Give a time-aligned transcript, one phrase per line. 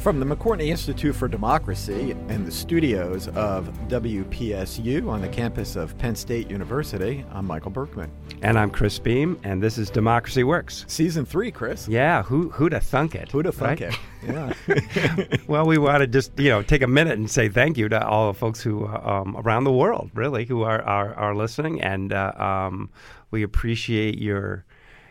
[0.00, 5.96] From the McCourtney Institute for Democracy and the studios of WPSU on the campus of
[5.98, 8.10] Penn State University, I'm Michael Berkman.
[8.40, 10.86] And I'm Chris Beam, and this is Democracy Works.
[10.88, 11.86] Season three, Chris.
[11.86, 13.30] Yeah, who who'd have thunk it?
[13.30, 13.94] Who'd have thunk right?
[14.22, 14.56] it?
[14.66, 15.36] Yeah.
[15.46, 18.02] well, we want to just you know take a minute and say thank you to
[18.02, 22.14] all the folks who um, around the world, really, who are are, are listening, and
[22.14, 22.88] uh, um,
[23.30, 24.64] we appreciate your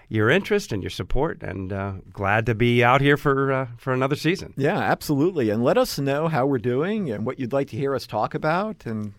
[0.10, 3.94] your interest and your support, and uh, glad to be out here for uh, for
[3.94, 4.54] another season.
[4.58, 5.52] Yeah, absolutely.
[5.52, 8.34] And let us know how we're doing and what you'd like to hear us talk
[8.34, 8.86] about.
[8.86, 9.14] And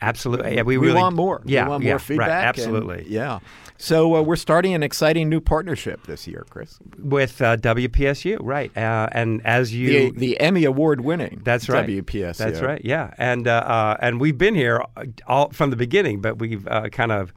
[0.00, 1.42] absolutely, yeah, we, we really want more.
[1.44, 2.28] Yeah, we want yeah, more feedback.
[2.28, 3.06] Right, absolutely.
[3.08, 3.38] yeah.
[3.78, 6.78] So uh, we're starting an exciting new partnership this year, Chris.
[6.98, 8.76] With uh, WPSU, right?
[8.76, 11.40] Uh, and as The, you the Emmy Award winning.
[11.44, 11.88] That's right.
[11.88, 12.36] WPSU.
[12.36, 12.84] That's right.
[12.84, 14.82] Yeah, and uh, uh, and we've been here
[15.26, 17.32] all from the beginning, but we've uh, kind of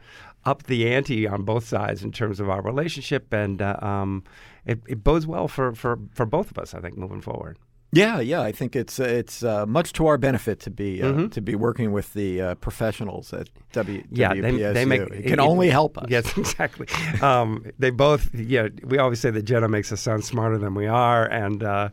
[0.46, 4.24] upped the ante on both sides in terms of our relationship, and uh, um,
[4.66, 7.58] it, it bodes well for, for, for both of us, I think, moving forward.
[7.96, 8.42] Yeah, yeah.
[8.42, 11.32] I think it's it's uh, much to our benefit to be uh, Mhm.
[11.32, 14.74] to be working with the uh, professionals at w- Yeah, they, WPSU.
[14.74, 16.06] they make it can only help us.
[16.10, 16.88] Yes, exactly.
[17.22, 18.68] um, they both, yeah.
[18.84, 21.90] We always say that Jenna makes us sound smarter than we are, and uh,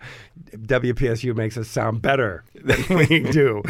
[0.57, 3.63] WPSU makes us sound better than we do.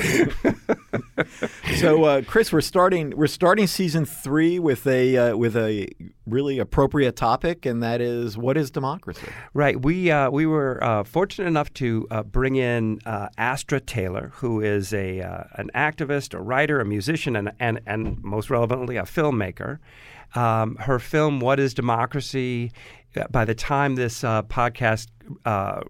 [1.76, 5.88] so, uh, Chris, we're starting we're starting season three with a uh, with a
[6.32, 9.28] really appropriate topic, and that is what is democracy?
[9.54, 9.80] Right.
[9.80, 14.60] We uh, we were uh, fortunate enough to uh, bring in uh, Astra Taylor, who
[14.60, 19.02] is a uh, an activist, a writer, a musician, and and, and most relevantly, a
[19.02, 19.78] filmmaker.
[20.34, 22.72] Um, her film "What Is Democracy."
[23.16, 25.08] uh, By the time this podcast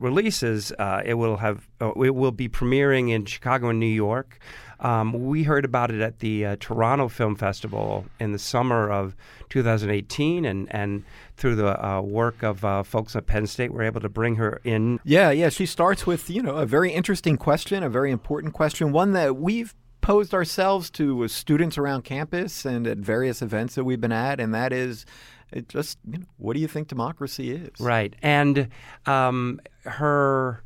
[0.01, 0.73] releases,
[1.05, 4.39] it will have it will be premiering in Chicago and New York.
[4.83, 9.15] Um, we heard about it at the uh, Toronto Film Festival in the summer of
[9.49, 11.05] 2018, and, and
[11.37, 14.61] through the uh, work of uh, folks at Penn State, we're able to bring her
[14.65, 14.99] in.
[15.05, 15.51] Yeah, yeah.
[15.51, 19.37] She starts with you know a very interesting question, a very important question, one that
[19.37, 24.13] we've posed ourselves to uh, students around campus and at various events that we've been
[24.13, 25.07] at, and that is.
[25.53, 27.79] It just, you know, what do you think democracy is?
[27.79, 28.69] Right, and
[29.05, 30.65] um, her,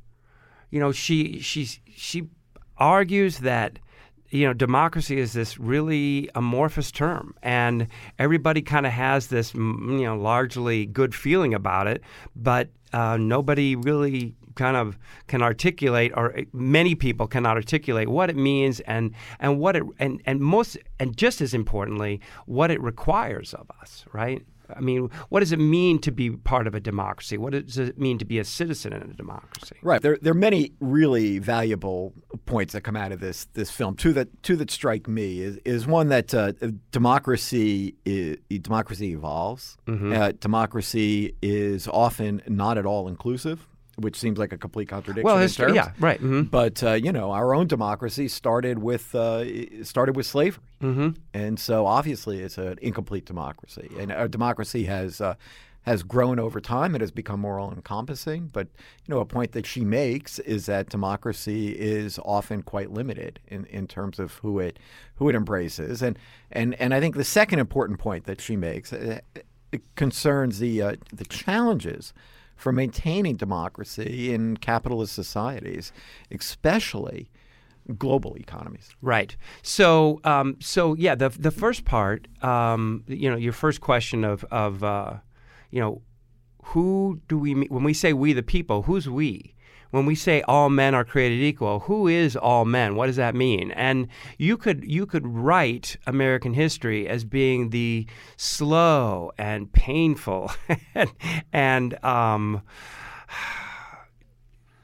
[0.71, 2.28] you know, she she's she
[2.78, 3.81] argues that
[4.31, 7.88] you know democracy is this really amorphous term, and
[8.19, 12.03] everybody kind of has this you know largely good feeling about it,
[12.34, 14.98] but uh, nobody really kind of
[15.28, 19.82] can articulate or uh, many people cannot articulate what it means and and what it
[19.98, 24.44] and and most and just as importantly what it requires of us right
[24.75, 27.38] I mean, what does it mean to be part of a democracy?
[27.38, 29.77] What does it mean to be a citizen in a democracy?
[29.82, 30.00] Right.
[30.00, 32.12] There, there are many really valuable
[32.47, 33.97] points that come out of this this film.
[33.97, 36.53] Two that two that strike me is, is one that uh,
[36.91, 39.76] democracy is, democracy evolves.
[39.87, 40.12] Mm-hmm.
[40.12, 45.25] Uh, democracy is often not at all inclusive, which seems like a complete contradiction.
[45.25, 45.77] Well, in history, terms.
[45.77, 46.21] yeah, right.
[46.21, 51.11] hmm But uh, you know, our own democracy started with uh, started with slavery, hmm
[51.34, 53.91] and so obviously it's an incomplete democracy.
[53.99, 55.35] And our democracy has uh,
[55.83, 56.95] has grown over time.
[56.97, 58.49] It has become more all-encompassing.
[58.53, 58.67] But
[59.06, 63.67] you know, a point that she makes is that democracy is often quite limited in,
[63.67, 64.79] in terms of who it
[65.15, 66.03] who it embraces.
[66.03, 66.19] And
[66.51, 69.21] and and I think the second important point that she makes uh,
[69.95, 72.12] concerns the uh, the challenges
[72.56, 75.93] for maintaining democracy in capitalist societies,
[76.31, 77.31] especially
[77.99, 78.91] global economies.
[79.03, 79.37] Right.
[79.62, 84.44] So, um, so yeah, the the first part, um, you know, your first question of
[84.44, 85.15] of uh,
[85.71, 86.03] you know,
[86.65, 88.83] who do we when we say we the people?
[88.83, 89.55] Who's we?
[89.91, 92.97] When we say all men are created equal, who is all men?
[92.97, 93.71] What does that mean?
[93.73, 94.09] And
[94.39, 100.51] you could you could write American history as being the slow and painful
[100.95, 101.13] and,
[101.53, 102.63] and um,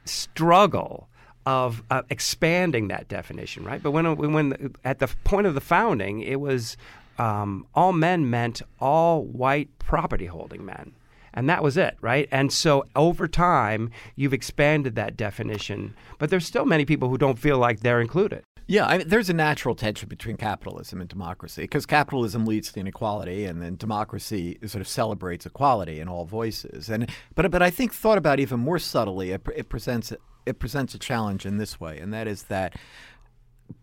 [0.04, 1.08] struggle
[1.44, 3.82] of uh, expanding that definition, right?
[3.82, 6.76] But when when at the point of the founding, it was
[7.18, 10.92] um, all men meant all white property holding men.
[11.34, 12.28] And that was it, right?
[12.30, 17.38] And so over time, you've expanded that definition, but there's still many people who don't
[17.38, 18.42] feel like they're included.
[18.66, 22.80] Yeah, I mean, there's a natural tension between capitalism and democracy because capitalism leads to
[22.80, 26.88] inequality, and then democracy sort of celebrates equality in all voices.
[26.88, 30.12] And but but I think thought about even more subtly, it, it presents
[30.46, 32.76] it presents a challenge in this way, and that is that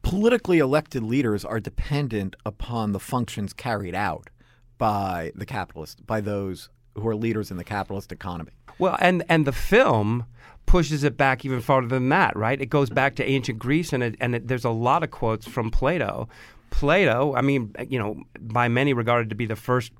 [0.01, 4.29] politically elected leaders are dependent upon the functions carried out
[4.77, 6.69] by the capitalist by those
[7.00, 8.51] who are leaders in the capitalist economy.
[8.78, 10.25] Well, and and the film
[10.66, 12.62] pushes it back even farther than that, right?
[12.62, 15.48] It goes back to ancient Greece, and it, and it, there's a lot of quotes
[15.48, 16.30] from Plato.
[16.69, 19.92] Plato, I mean, you know, by many regarded to be the first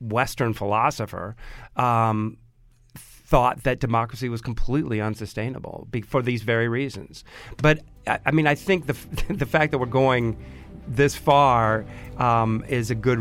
[0.00, 1.34] Western philosopher,
[1.76, 2.36] um,
[2.94, 7.24] thought that democracy was completely unsustainable be, for these very reasons.
[7.56, 8.92] But I, I mean, I think the
[9.32, 10.36] the fact that we're going
[10.86, 11.84] this far
[12.16, 13.18] um, is a good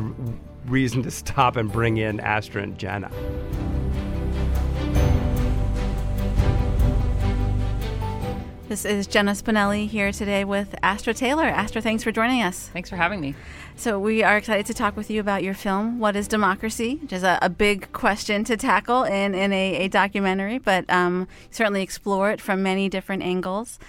[0.69, 3.11] reason to stop and bring in Astra and Jenna.
[8.67, 11.45] This is Jenna Spinelli here today with Astra Taylor.
[11.45, 12.67] Astra, thanks for joining us.
[12.67, 13.33] Thanks for having me.
[13.77, 16.95] So, we are excited to talk with you about your film, What is Democracy?
[17.01, 21.29] which is a, a big question to tackle in, in a, a documentary, but um,
[21.49, 23.79] certainly explore it from many different angles.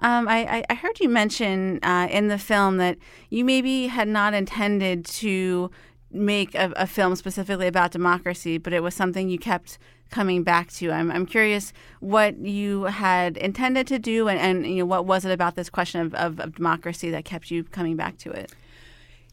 [0.00, 2.98] Um, I, I, heard you mention uh, in the film that
[3.30, 5.72] you maybe had not intended to
[6.10, 9.78] make a, a film specifically about democracy, but it was something you kept
[10.10, 10.90] coming back to.
[10.90, 15.24] I'm, I'm curious what you had intended to do and, and you know, what was
[15.24, 18.52] it about this question of, of, of, democracy that kept you coming back to it?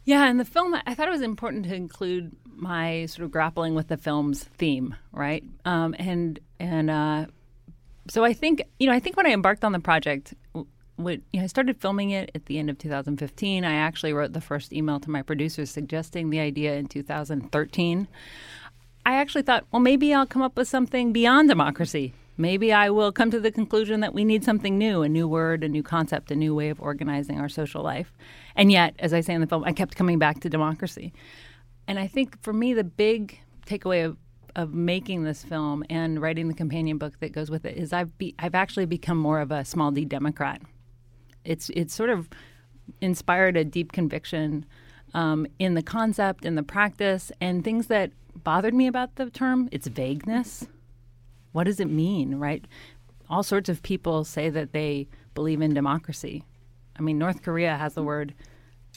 [0.04, 3.74] Yeah, in the film, I thought it was important to include my sort of grappling
[3.74, 5.44] with the film's theme, right?
[5.66, 7.26] Um, and and uh,
[8.08, 10.36] so I think you know I think when I embarked on the project,
[10.98, 13.66] what, you know, I started filming it at the end of 2015.
[13.66, 18.08] I actually wrote the first email to my producers suggesting the idea in 2013.
[19.06, 22.14] I actually thought, well, maybe I'll come up with something beyond democracy.
[22.38, 25.64] Maybe I will come to the conclusion that we need something new, a new word,
[25.64, 28.12] a new concept, a new way of organizing our social life.
[28.56, 31.14] And yet, as I say in the film, I kept coming back to democracy.
[31.88, 34.18] And I think for me, the big takeaway of,
[34.56, 38.18] of making this film and writing the companion book that goes with it is I've
[38.18, 40.62] be, I've actually become more of a small d Democrat.
[41.46, 42.30] It's it's sort of
[43.02, 44.66] inspired a deep conviction
[45.14, 48.12] um, in the concept, in the practice, and things that
[48.44, 50.68] bothered me about the term its vagueness.
[51.52, 52.66] What does it mean, right?
[53.30, 56.44] All sorts of people say that they believe in democracy.
[56.98, 58.34] I mean, North Korea has the word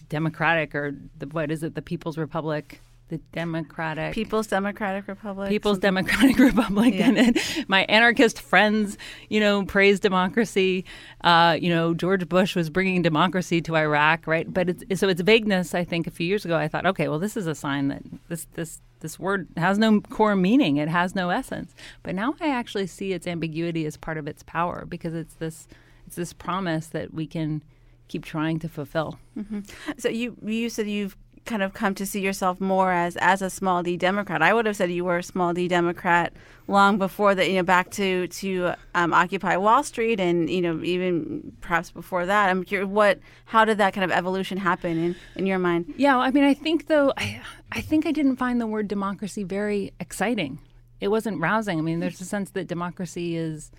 [0.09, 2.81] democratic, or the, what is it, the People's Republic?
[3.08, 5.49] The Democratic People's Democratic Republic.
[5.49, 7.10] People's Democratic Republic, yeah.
[7.10, 7.38] and
[7.69, 10.84] my anarchist friends, you know, praise democracy.
[11.22, 14.52] Uh, you know, George Bush was bringing democracy to Iraq, right?
[14.52, 15.75] But it's so it's vagueness.
[15.75, 18.02] I think a few years ago, I thought, okay, well, this is a sign that
[18.28, 20.76] this this this word has no core meaning.
[20.76, 21.75] It has no essence.
[22.02, 25.66] But now I actually see its ambiguity as part of its power because it's this
[26.06, 27.62] it's this promise that we can
[28.08, 29.19] keep trying to fulfill.
[29.37, 29.60] Mm-hmm.
[29.99, 31.16] So you you said you've
[31.49, 34.43] kind of come to see yourself more as as a small d Democrat.
[34.43, 36.33] I would have said you were a small d Democrat
[36.69, 37.49] long before that.
[37.49, 42.27] You know, back to to um, Occupy Wall Street, and you know, even perhaps before
[42.27, 42.50] that.
[42.50, 45.93] I'm curious, what how did that kind of evolution happen in in your mind?
[45.97, 47.41] Yeah, I mean, I think though, I
[47.73, 50.61] I think I didn't find the word democracy very exciting.
[51.01, 51.79] It wasn't rousing.
[51.79, 53.73] I mean, there's a sense that democracy is.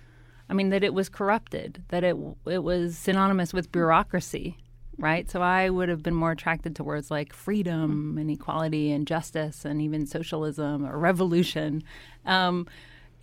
[0.48, 2.16] I mean that it was corrupted, that it
[2.46, 4.56] it was synonymous with bureaucracy,
[5.00, 5.28] right?
[5.30, 9.64] So I would have been more attracted to words like freedom and equality and justice
[9.64, 11.82] and even socialism or revolution.
[12.26, 12.66] Um,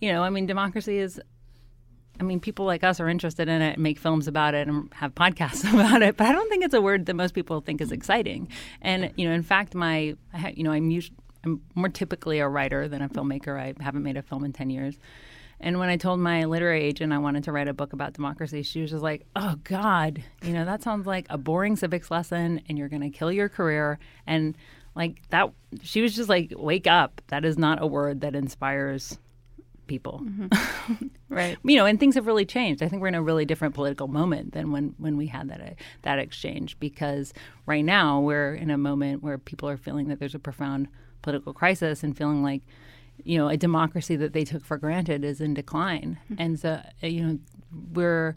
[0.00, 1.20] you know, I mean, democracy is.
[2.20, 4.92] I mean, people like us are interested in it, and make films about it, and
[4.94, 6.16] have podcasts about it.
[6.16, 8.48] But I don't think it's a word that most people think is exciting.
[8.82, 10.16] And you know, in fact, my,
[10.52, 13.56] you know, I'm usually, I'm more typically a writer than a filmmaker.
[13.56, 14.98] I haven't made a film in ten years.
[15.60, 18.62] And when I told my literary agent I wanted to write a book about democracy,
[18.62, 22.62] she was just like, "Oh God, you know that sounds like a boring civics lesson,
[22.68, 24.56] and you're going to kill your career." And
[24.94, 25.52] like that,
[25.82, 27.20] she was just like, "Wake up!
[27.28, 29.18] That is not a word that inspires."
[29.88, 30.22] people.
[30.22, 31.06] Mm-hmm.
[31.28, 31.56] right.
[31.64, 32.82] You know, and things have really changed.
[32.82, 35.60] I think we're in a really different political moment than when when we had that
[35.60, 35.70] uh,
[36.02, 37.32] that exchange because
[37.66, 40.88] right now we're in a moment where people are feeling that there's a profound
[41.22, 42.62] political crisis and feeling like
[43.24, 46.18] you know, a democracy that they took for granted is in decline.
[46.24, 46.42] Mm-hmm.
[46.42, 47.38] And so, uh, you know,
[47.92, 48.36] we're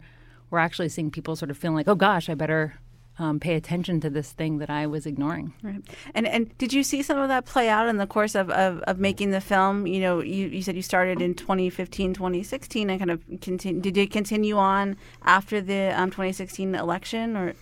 [0.50, 2.74] we're actually seeing people sort of feeling like, oh gosh, I better
[3.18, 5.52] um, pay attention to this thing that I was ignoring.
[5.62, 5.82] Right.
[6.14, 8.80] And and did you see some of that play out in the course of, of,
[8.80, 9.86] of making the film?
[9.86, 13.80] You know, you, you said you started in 2015, 2016, and kind of continue.
[13.80, 17.54] Did you continue on after the um, 2016 election, or?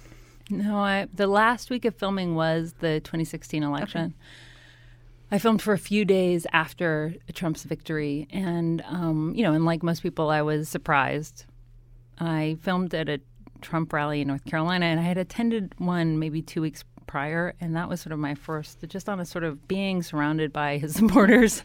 [0.50, 4.00] No, I, the last week of filming was the 2016 election.
[4.00, 4.14] Okay.
[5.32, 9.82] I filmed for a few days after Trump's victory, and um, you know, and like
[9.82, 11.44] most people, I was surprised.
[12.18, 13.20] I filmed at a
[13.60, 17.76] Trump rally in North Carolina, and I had attended one maybe two weeks prior, and
[17.76, 20.94] that was sort of my first, just on a sort of being surrounded by his
[20.96, 21.62] supporters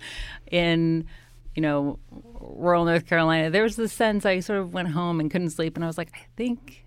[0.52, 1.06] in,
[1.56, 1.98] you know,
[2.40, 3.50] rural North Carolina.
[3.50, 5.98] There was this sense I sort of went home and couldn't sleep, and I was
[5.98, 6.86] like, I think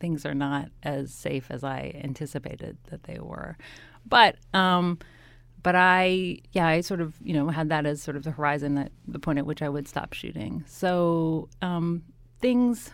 [0.00, 3.56] things are not as safe as I anticipated that they were,
[4.04, 4.36] but.
[4.52, 4.98] Um,
[5.64, 8.78] but I, yeah, I sort of, you know, had that as sort of the horizon
[8.78, 10.62] at the point at which I would stop shooting.
[10.68, 12.04] So um,
[12.38, 12.92] things,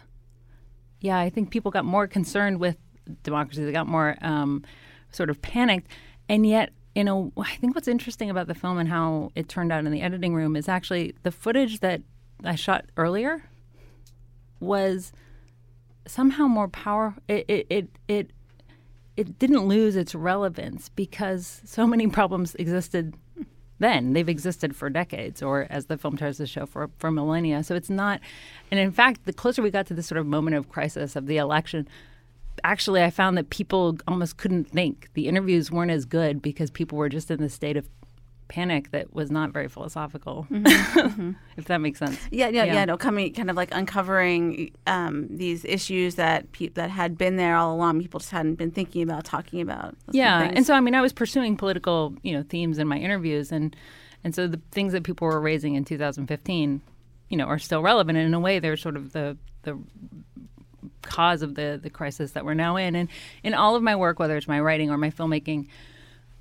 [1.00, 2.76] yeah, I think people got more concerned with
[3.24, 3.64] democracy.
[3.64, 4.64] They got more um,
[5.10, 5.88] sort of panicked,
[6.28, 9.72] and yet you know, I think what's interesting about the film and how it turned
[9.72, 12.02] out in the editing room is actually the footage that
[12.44, 13.44] I shot earlier
[14.58, 15.12] was
[16.06, 17.14] somehow more power.
[17.28, 18.30] It it it it,
[19.20, 23.14] it didn't lose its relevance because so many problems existed
[23.78, 24.14] then.
[24.14, 27.62] They've existed for decades, or as the film tries to show, for for millennia.
[27.62, 28.20] So it's not.
[28.70, 31.26] And in fact, the closer we got to this sort of moment of crisis of
[31.26, 31.86] the election,
[32.64, 35.10] actually, I found that people almost couldn't think.
[35.12, 37.86] The interviews weren't as good because people were just in the state of
[38.50, 41.32] panic that was not very philosophical, mm-hmm.
[41.56, 42.18] if that makes sense.
[42.30, 42.84] Yeah, yeah, yeah, yeah.
[42.84, 47.56] No, coming kind of like uncovering um, these issues that pe- that had been there
[47.56, 48.00] all along.
[48.00, 49.96] People just hadn't been thinking about, talking about.
[50.10, 53.52] Yeah, and so I mean, I was pursuing political, you know, themes in my interviews,
[53.52, 53.74] and
[54.24, 56.82] and so the things that people were raising in 2015,
[57.28, 58.18] you know, are still relevant.
[58.18, 59.78] And in a way, they're sort of the the
[61.02, 62.96] cause of the the crisis that we're now in.
[62.96, 63.08] And
[63.44, 65.68] in all of my work, whether it's my writing or my filmmaking,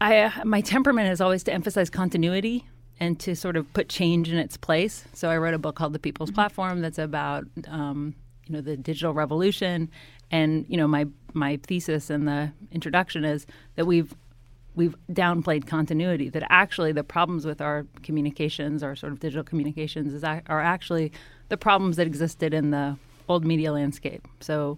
[0.01, 2.65] I uh, my temperament is always to emphasize continuity
[2.99, 5.05] and to sort of put change in its place.
[5.13, 6.35] So I wrote a book called The People's mm-hmm.
[6.35, 8.15] Platform that's about um,
[8.45, 9.89] you know the digital revolution,
[10.31, 14.13] and you know my my thesis in the introduction is that we've
[14.75, 16.29] we've downplayed continuity.
[16.29, 21.11] That actually the problems with our communications, our sort of digital communications, is are actually
[21.49, 24.27] the problems that existed in the old media landscape.
[24.39, 24.77] So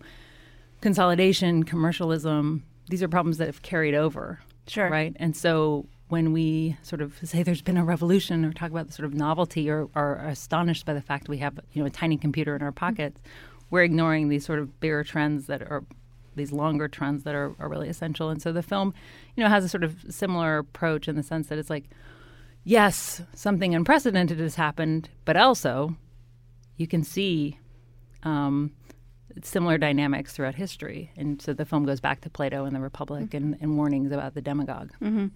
[0.81, 4.39] consolidation, commercialism, these are problems that have carried over.
[4.71, 4.89] Sure.
[4.89, 5.13] Right.
[5.17, 8.93] And so when we sort of say there's been a revolution or talk about the
[8.93, 12.17] sort of novelty or are astonished by the fact we have you know a tiny
[12.17, 13.65] computer in our pockets, mm-hmm.
[13.69, 15.83] we're ignoring these sort of bigger trends that are
[16.35, 18.29] these longer trends that are, are really essential.
[18.29, 18.93] And so the film,
[19.35, 21.89] you know, has a sort of similar approach in the sense that it's like,
[22.63, 25.97] yes, something unprecedented has happened, but also
[26.77, 27.59] you can see
[28.23, 28.71] um,
[29.43, 31.11] similar dynamics throughout history.
[31.15, 33.38] And so the film goes back to Plato and the Republic mm-hmm.
[33.38, 34.91] and, and, warnings about the demagogue.
[35.01, 35.27] Mm-hmm.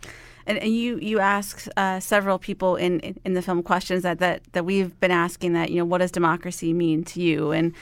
[0.48, 4.42] And, and, you you ask uh, several people in, in the film questions that, that
[4.54, 7.74] that we've been asking that you know what does democracy mean to you and.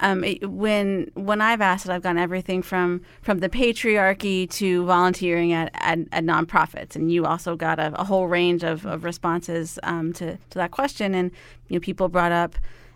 [0.00, 4.84] Um, it, when when I've asked it, I've gotten everything from from the patriarchy to
[4.84, 9.02] volunteering at, at, at nonprofits, and you also got a, a whole range of, of
[9.02, 11.16] responses um, to to that question.
[11.16, 11.32] And
[11.66, 12.54] you know, people brought up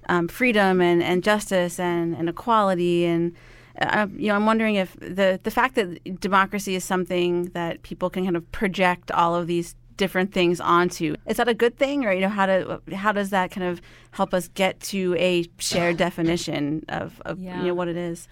[0.09, 3.05] um, freedom and, and justice and, and equality.
[3.05, 3.35] And
[3.81, 8.11] uh, you know I'm wondering if the the fact that democracy is something that people
[8.11, 12.05] can kind of project all of these different things onto is that a good thing?
[12.05, 13.81] Or you know how do how does that kind of
[14.11, 17.61] help us get to a shared definition of, of yeah.
[17.61, 18.29] you know what it is?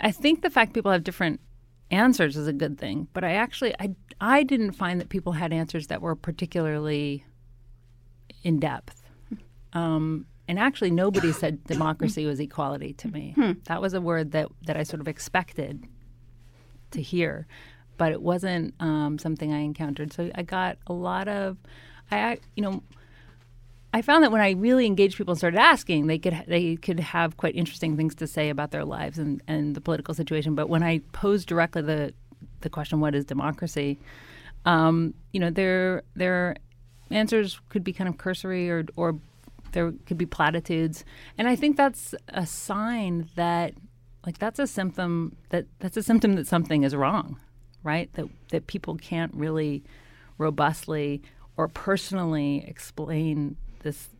[0.00, 1.40] I think the fact people have different
[1.90, 5.52] answers is a good thing but I actually I I didn't find that people had
[5.52, 7.24] answers that were particularly
[8.42, 9.02] in depth.
[9.72, 13.34] Um, and actually, nobody said democracy was equality to me.
[13.36, 13.52] Hmm.
[13.64, 15.84] That was a word that, that I sort of expected
[16.92, 17.46] to hear,
[17.98, 20.12] but it wasn't um, something I encountered.
[20.12, 21.58] So I got a lot of,
[22.10, 22.82] I you know,
[23.92, 27.00] I found that when I really engaged people and started asking, they could they could
[27.00, 30.54] have quite interesting things to say about their lives and, and the political situation.
[30.54, 32.14] But when I posed directly the
[32.60, 33.98] the question, "What is democracy?"
[34.64, 36.56] Um, you know, their their
[37.10, 39.18] answers could be kind of cursory or or
[39.72, 41.04] there could be platitudes.
[41.36, 43.74] And i think that's a sign that
[44.26, 47.38] like that's a symptom that that's a symptom that something is wrong
[47.82, 48.12] right?
[48.14, 49.84] That that people can't really
[50.36, 51.22] robustly
[51.56, 54.10] or personally explain this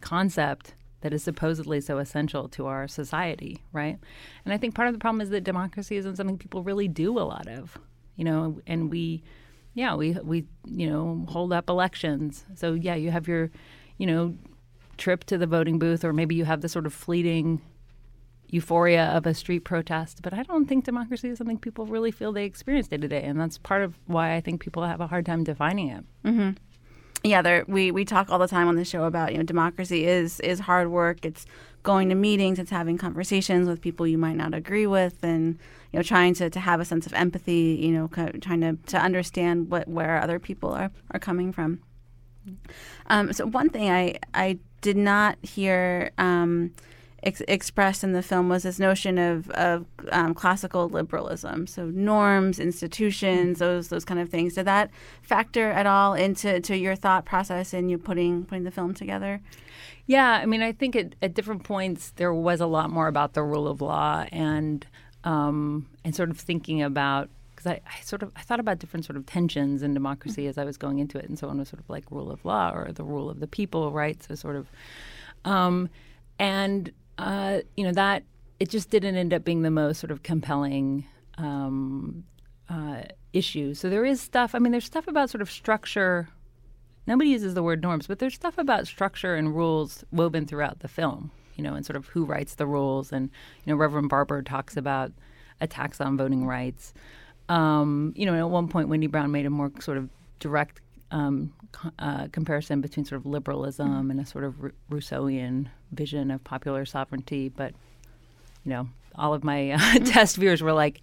[0.00, 3.98] concept that is supposedly so essential to our society right?
[4.44, 7.18] And i think part of the problem is that democracy isn't something people really do
[7.18, 7.78] a lot of
[8.16, 8.60] you know?
[8.66, 9.22] And we
[9.74, 12.44] yeah we we you know hold up elections.
[12.54, 13.50] So yeah you have your
[13.98, 14.34] you know
[14.96, 17.60] trip to the voting booth, or maybe you have the sort of fleeting
[18.48, 20.22] euphoria of a street protest.
[20.22, 23.22] But I don't think democracy is something people really feel they experience day to day,
[23.22, 26.04] and that's part of why I think people have a hard time defining it.
[26.24, 26.50] Mm-hmm.
[27.24, 30.06] Yeah, there, we we talk all the time on the show about you know democracy
[30.06, 31.24] is is hard work.
[31.24, 31.46] It's
[31.82, 32.58] going to meetings.
[32.58, 35.58] It's having conversations with people you might not agree with, and
[35.92, 37.78] you know trying to, to have a sense of empathy.
[37.80, 38.08] You know,
[38.40, 41.80] trying to, to understand what where other people are, are coming from.
[43.08, 46.70] Um, so one thing I I did not hear um,
[47.24, 51.66] ex- expressed in the film was this notion of, of um, classical liberalism.
[51.66, 54.54] So norms, institutions, those those kind of things.
[54.54, 58.70] Did that factor at all into to your thought process in you putting putting the
[58.70, 59.40] film together?
[60.06, 63.34] Yeah, I mean, I think at, at different points there was a lot more about
[63.34, 64.86] the rule of law and
[65.24, 67.28] um, and sort of thinking about
[67.66, 70.50] because I, I, sort of I thought about different sort of tensions in democracy mm-hmm.
[70.50, 72.44] as I was going into it, and so on was sort of like rule of
[72.44, 74.22] law or the rule of the people, right?
[74.22, 74.70] So sort of,
[75.44, 75.88] um,
[76.38, 78.24] and uh, you know that
[78.60, 81.06] it just didn't end up being the most sort of compelling
[81.38, 82.24] um,
[82.68, 83.80] uh, issues.
[83.80, 84.54] So there is stuff.
[84.54, 86.28] I mean, there's stuff about sort of structure.
[87.06, 90.88] Nobody uses the word norms, but there's stuff about structure and rules woven throughout the
[90.88, 91.30] film.
[91.54, 93.30] You know, and sort of who writes the rules, and
[93.64, 95.12] you know, Reverend Barber talks about
[95.60, 96.92] attacks on voting rights.
[97.48, 100.08] Um, you know, at one point, Wendy Brown made a more sort of
[100.40, 101.52] direct um,
[101.98, 106.84] uh, comparison between sort of liberalism and a sort of Ru- Rousseauian vision of popular
[106.84, 107.48] sovereignty.
[107.48, 107.72] But
[108.64, 111.00] you know, all of my uh, test viewers were like,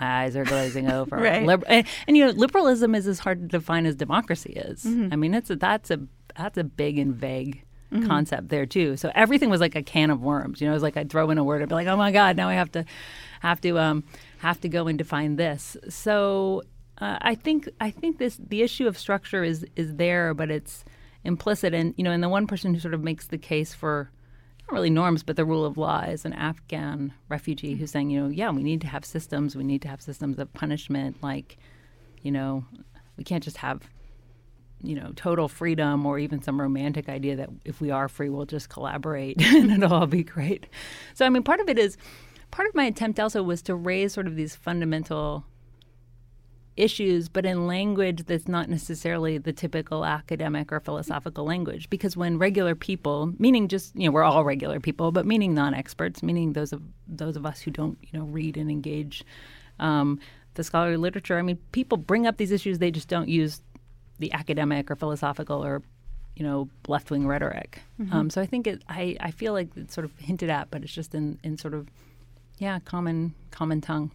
[0.00, 1.46] "My eyes are glazing over." Right.
[1.46, 4.84] Liber- and, and you know, liberalism is as hard to define as democracy is.
[4.84, 6.00] I mean, it's a, that's a
[6.36, 7.64] that's a big and vague.
[8.06, 8.96] Concept there too.
[8.96, 10.62] So everything was like a can of worms.
[10.62, 12.10] You know, it was like I'd throw in a word, I'd be like, "Oh my
[12.10, 12.86] god, now I have to,
[13.40, 14.04] have to, um,
[14.42, 16.62] have to go and define this." So
[16.98, 20.84] uh, I think I think this the issue of structure is is there, but it's
[21.24, 21.74] implicit.
[21.74, 24.10] And you know, and the one person who sort of makes the case for
[24.68, 28.20] not really norms, but the rule of law is an Afghan refugee who's saying, you
[28.20, 29.56] know, yeah, we need to have systems.
[29.56, 31.22] We need to have systems of punishment.
[31.22, 31.58] Like,
[32.22, 32.64] you know,
[33.16, 33.88] we can't just have
[34.84, 38.44] you know total freedom or even some romantic idea that if we are free we'll
[38.44, 40.66] just collaborate and it'll all be great
[41.14, 41.96] so i mean part of it is
[42.52, 45.44] part of my attempt also was to raise sort of these fundamental
[46.76, 52.38] issues but in language that's not necessarily the typical academic or philosophical language because when
[52.38, 56.72] regular people meaning just you know we're all regular people but meaning non-experts meaning those
[56.72, 59.22] of those of us who don't you know read and engage
[59.80, 60.18] um,
[60.54, 63.60] the scholarly literature i mean people bring up these issues they just don't use
[64.18, 65.82] the academic or philosophical or
[66.36, 67.80] you know left wing rhetoric.
[68.12, 68.82] Um, so I think it.
[68.88, 71.74] I, I feel like it's sort of hinted at, but it's just in, in sort
[71.74, 71.88] of
[72.62, 74.12] yeah common common tongue.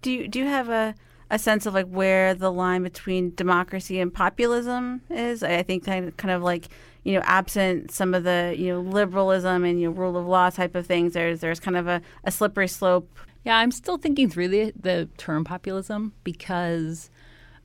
[0.00, 0.94] Do you do you have a
[1.28, 5.42] a sense of like where the line between democracy and populism is?
[5.42, 6.68] I think kind of, kind of like
[7.02, 10.50] you know absent some of the you know liberalism and you know rule of law
[10.50, 11.14] type of things.
[11.14, 13.10] There's there's kind of a, a slippery slope.
[13.44, 17.10] Yeah, I'm still thinking through the the term populism because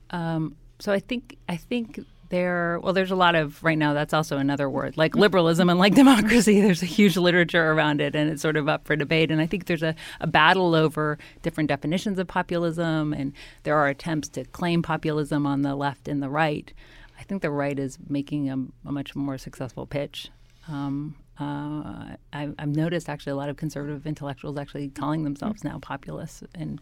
[0.09, 4.13] um, so I think I think there well there's a lot of right now that's
[4.13, 6.61] also another word like liberalism and like democracy.
[6.61, 9.31] There's a huge literature around it and it's sort of up for debate.
[9.31, 13.87] And I think there's a, a battle over different definitions of populism and there are
[13.87, 16.71] attempts to claim populism on the left and the right.
[17.19, 20.29] I think the right is making a, a much more successful pitch.
[20.67, 25.79] Um, uh, I, I've noticed actually a lot of conservative intellectuals actually calling themselves now
[25.79, 26.81] populists and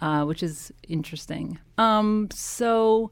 [0.00, 1.58] uh, which is interesting.
[1.78, 3.10] Um, so,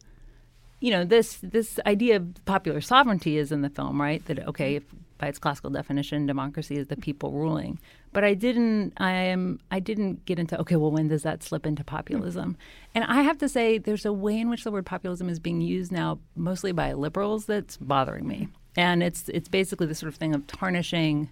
[0.82, 4.24] you know, this this idea of popular sovereignty is in the film, right?
[4.26, 4.82] That okay, if,
[5.16, 7.78] by its classical definition, democracy is the people ruling.
[8.12, 8.94] But I didn't.
[8.96, 9.60] I am.
[9.70, 10.74] I didn't get into okay.
[10.74, 12.54] Well, when does that slip into populism?
[12.54, 12.90] Mm-hmm.
[12.96, 15.60] And I have to say, there's a way in which the word populism is being
[15.60, 18.48] used now, mostly by liberals, that's bothering me.
[18.76, 21.30] And it's it's basically the sort of thing of tarnishing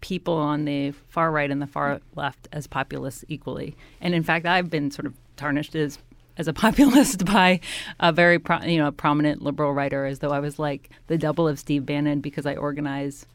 [0.00, 3.76] people on the far right and the far left as populists equally.
[4.00, 6.00] And in fact, I've been sort of tarnished as
[6.36, 7.60] as a populist by
[8.00, 11.48] a very pro, you know prominent liberal writer, as though I was like the double
[11.48, 13.26] of Steve Bannon because I organize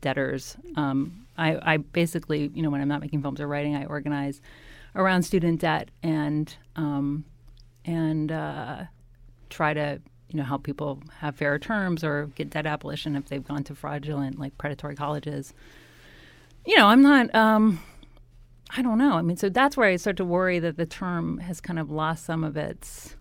[0.00, 0.56] debtors.
[0.76, 4.40] Um, I, I basically, you know, when I'm not making films or writing, I organize
[4.96, 7.24] around student debt and um,
[7.84, 8.84] and uh,
[9.50, 13.46] try to you know help people have fairer terms or get debt abolition if they've
[13.46, 15.54] gone to fraudulent like predatory colleges
[16.68, 17.34] you know, I'm not.
[17.34, 17.80] Um,
[18.76, 19.14] I don't know.
[19.14, 21.90] I mean, so that's where I start to worry that the term has kind of
[21.90, 23.16] lost some of its,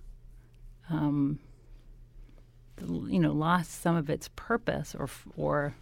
[0.89, 1.39] um,
[3.07, 5.73] you know, lost some of its purpose, or or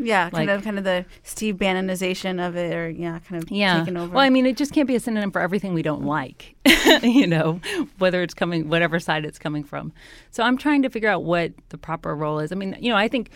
[0.00, 3.50] Yeah, kind Like- of kind of the Steve Bannonization of it, or yeah, kind of
[3.50, 3.80] yeah.
[3.80, 4.14] taking over.
[4.14, 6.54] Well, I mean, it just can't be a synonym for everything we don't like,
[7.02, 7.60] you know,
[7.98, 9.92] whether it's coming, whatever side it's coming from.
[10.30, 12.52] So I'm trying to figure out what the proper role is.
[12.52, 13.30] I mean, you know, I think,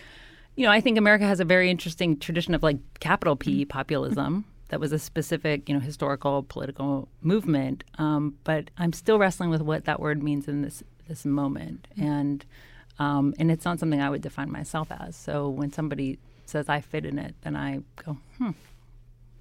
[0.55, 4.45] you know, I think America has a very interesting tradition of like capital P populism.
[4.69, 7.83] That was a specific, you know, historical political movement.
[7.97, 12.45] Um, but I'm still wrestling with what that word means in this this moment, and
[12.97, 15.15] um, and it's not something I would define myself as.
[15.15, 18.51] So when somebody says I fit in it, then I go, hmm,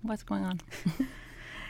[0.02, 0.60] what's going on?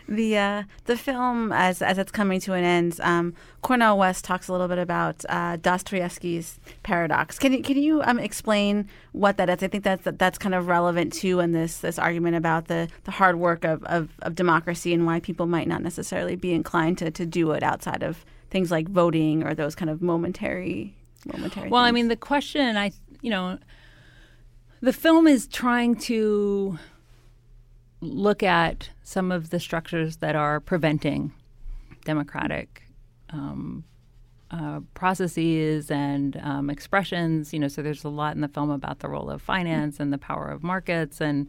[0.08, 4.48] The uh, the film, as as it's coming to an end, um, Cornel West talks
[4.48, 7.38] a little bit about uh, Dostoevsky's paradox.
[7.38, 9.62] Can you can you um, explain what that is?
[9.62, 13.12] I think that's that's kind of relevant too in this this argument about the, the
[13.12, 17.10] hard work of, of, of democracy and why people might not necessarily be inclined to,
[17.10, 20.94] to do it outside of things like voting or those kind of momentary
[21.26, 21.68] momentary.
[21.68, 23.58] Well, I mean, the question I, you know,
[24.80, 26.78] the film is trying to
[28.02, 31.32] look at some of the structures that are preventing
[32.04, 32.82] democratic
[33.30, 33.84] um,
[34.50, 37.52] uh, processes and um, expressions.
[37.52, 40.12] You know, so there's a lot in the film about the role of finance and
[40.12, 41.48] the power of markets, and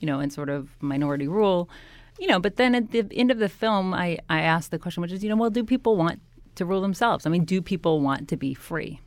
[0.00, 1.70] you know, and sort of minority rule.
[2.18, 5.00] you know, but then at the end of the film, I I asked the question,
[5.00, 6.20] which is, you know, well, do people want
[6.56, 7.26] to rule themselves?
[7.26, 9.00] I mean, do people want to be free?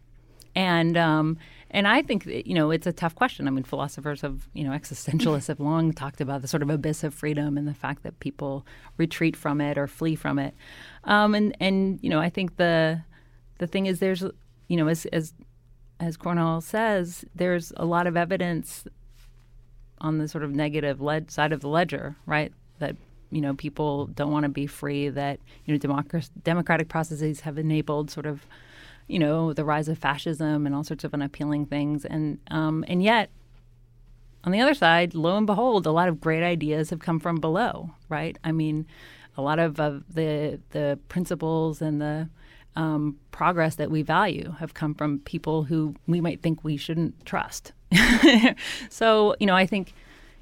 [0.56, 1.38] And um,
[1.76, 3.48] and I think that, you know it's a tough question.
[3.48, 7.04] I mean, philosophers have you know existentialists have long talked about the sort of abyss
[7.04, 8.66] of freedom and the fact that people
[8.98, 10.56] retreat from it or flee from it.
[11.04, 13.04] Um, and and you know I think the
[13.58, 14.24] the thing is there's
[14.68, 15.34] you know as as
[16.00, 18.86] as Cornel says there's a lot of evidence
[20.00, 22.54] on the sort of negative led side of the ledger, right?
[22.80, 22.96] That
[23.32, 25.10] you know people don't want to be free.
[25.10, 28.46] That you know democracy, democratic processes have enabled sort of
[29.08, 32.06] you know, the rise of fascism and all sorts of unappealing things.
[32.06, 33.30] And um, and yet,
[34.44, 37.38] on the other side, lo and behold, a lot of great ideas have come from
[37.38, 38.38] below, right?
[38.44, 38.86] I mean,
[39.38, 42.30] a lot of, of the the principles and the
[42.76, 47.26] um, progress that we value have come from people who we might think we shouldn't
[47.26, 47.72] trust.
[48.90, 49.94] so, you know, I think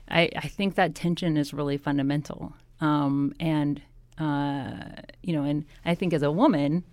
[0.10, 2.54] I, I think that tension is really fundamental.
[2.82, 3.82] Um, and
[4.18, 6.84] uh, you know, and I think as a woman,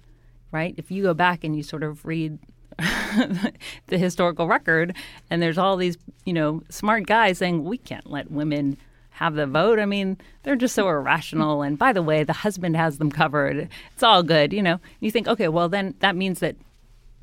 [0.52, 0.74] right?
[0.76, 2.38] If you go back and you sort of read
[2.78, 4.96] the historical record,
[5.30, 8.76] and there's all these, you know, smart guys saying we can't let women
[9.10, 9.78] have the vote.
[9.78, 11.62] I mean, they're just so irrational.
[11.62, 13.68] And by the way, the husband has them covered.
[13.92, 14.80] It's all good, you know.
[15.00, 16.56] You think, okay, well then that means that,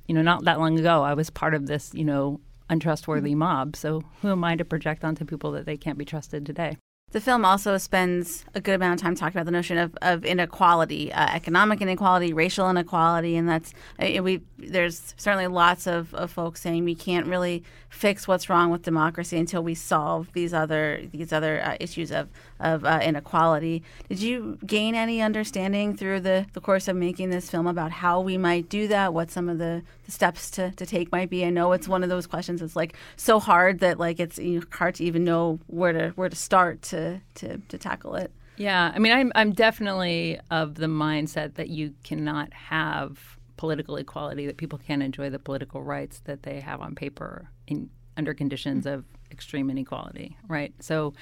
[0.08, 3.40] you know, not that long ago I was part of this, you know, untrustworthy mm-hmm.
[3.40, 3.76] mob.
[3.76, 6.78] So who am I to project onto people that they can't be trusted today?
[7.12, 10.26] The film also spends a good amount of time talking about the notion of, of
[10.26, 14.42] inequality, uh, economic inequality, racial inequality, and that's uh, we.
[14.58, 19.38] There's certainly lots of, of folks saying we can't really fix what's wrong with democracy
[19.38, 22.28] until we solve these other these other uh, issues of
[22.60, 23.84] of uh, inequality.
[24.10, 28.22] Did you gain any understanding through the, the course of making this film about how
[28.22, 29.14] we might do that?
[29.14, 31.46] What some of the, the steps to, to take might be?
[31.46, 34.60] I know it's one of those questions that's like so hard that like it's you
[34.60, 38.32] know, hard to even know where to where to start to to, to tackle it.
[38.58, 44.46] Yeah, I mean, I'm I'm definitely of the mindset that you cannot have political equality,
[44.46, 48.86] that people can't enjoy the political rights that they have on paper in under conditions
[48.86, 50.74] of extreme inequality, right?
[50.80, 51.14] So,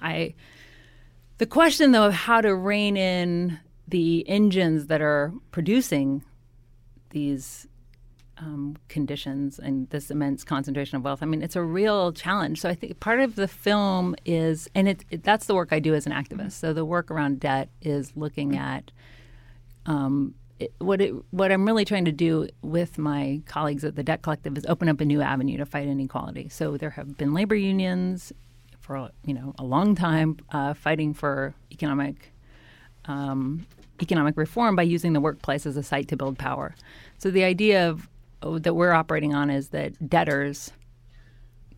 [0.00, 0.34] I
[1.38, 3.58] the question, though, of how to rein in
[3.88, 6.22] the engines that are producing
[7.10, 7.66] these
[8.36, 11.22] um, conditions and this immense concentration of wealth.
[11.22, 12.60] I mean, it's a real challenge.
[12.60, 15.78] So I think part of the film is, and it, it, that's the work I
[15.78, 16.52] do as an activist.
[16.52, 18.90] So the work around debt is looking at
[19.86, 24.02] um, it, what it, what I'm really trying to do with my colleagues at the
[24.02, 26.48] Debt Collective is open up a new avenue to fight inequality.
[26.50, 28.32] So there have been labor unions
[28.90, 32.32] for you know a long time uh, fighting for economic
[33.04, 33.64] um,
[34.02, 36.74] economic reform by using the workplace as a site to build power.
[37.18, 38.08] So the idea of
[38.42, 40.72] oh, that we're operating on is that debtors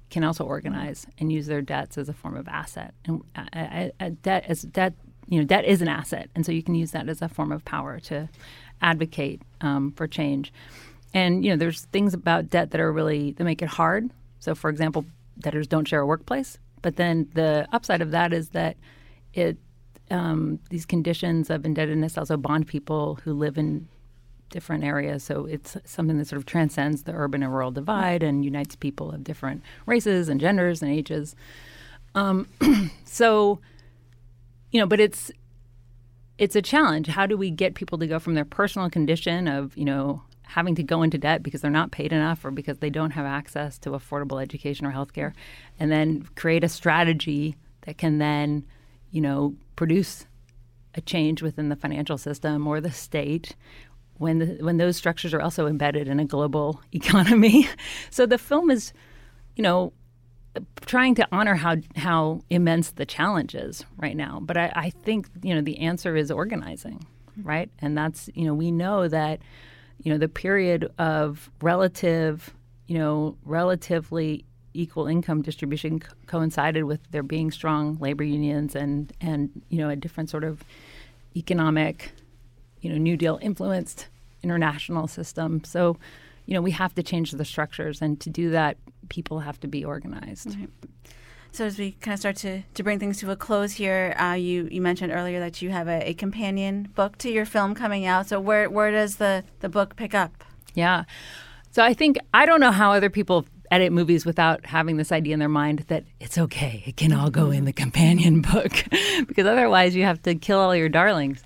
[0.08, 3.92] can also organize and use their debts as a form of asset, and a, a,
[4.06, 4.94] a debt as debt
[5.28, 7.52] you know debt is an asset, and so you can use that as a form
[7.52, 8.26] of power to
[8.80, 10.50] advocate um, for change.
[11.12, 14.08] And you know, there's things about debt that are really that make it hard.
[14.40, 15.04] So, for example,
[15.38, 16.56] debtors don't share a workplace.
[16.82, 18.76] But then the upside of that is that
[19.32, 19.56] it
[20.10, 23.88] um, these conditions of indebtedness also bond people who live in
[24.50, 25.24] different areas.
[25.24, 29.10] So it's something that sort of transcends the urban and rural divide and unites people
[29.10, 31.34] of different races and genders and ages.
[32.14, 32.46] Um,
[33.04, 33.60] so,
[34.70, 35.32] you know, but it's
[36.38, 37.06] it's a challenge.
[37.08, 40.22] How do we get people to go from their personal condition of you know
[40.54, 43.24] having to go into debt because they're not paid enough or because they don't have
[43.24, 45.32] access to affordable education or health care,
[45.80, 48.64] and then create a strategy that can then,
[49.10, 50.26] you know, produce
[50.94, 53.56] a change within the financial system or the state
[54.18, 57.66] when the, when those structures are also embedded in a global economy.
[58.10, 58.92] so the film is,
[59.56, 59.92] you know,
[60.84, 64.38] trying to honor how how immense the challenge is right now.
[64.42, 67.06] But I, I think you know the answer is organizing,
[67.42, 67.70] right?
[67.78, 69.40] And that's you know we know that
[70.02, 72.52] you know, the period of relative,
[72.86, 79.12] you know, relatively equal income distribution co- coincided with there being strong labor unions and
[79.20, 80.64] and you know a different sort of
[81.36, 82.12] economic,
[82.80, 84.08] you know, New Deal influenced
[84.42, 85.62] international system.
[85.64, 85.96] So,
[86.46, 88.76] you know, we have to change the structures, and to do that,
[89.08, 90.56] people have to be organized.
[90.58, 90.68] Right.
[91.52, 94.32] So as we kind of start to, to bring things to a close here, uh,
[94.32, 98.06] you you mentioned earlier that you have a, a, companion book to your film coming
[98.06, 98.26] out.
[98.26, 100.44] So where where does the, the book pick up?
[100.74, 101.04] Yeah.
[101.70, 105.34] So I think I don't know how other people edit movies without having this idea
[105.34, 108.72] in their mind that it's okay, it can all go in the companion book,
[109.26, 111.42] because otherwise you have to kill all your darlings.